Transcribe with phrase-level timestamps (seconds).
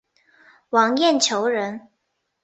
[0.69, 1.89] 王晏球人。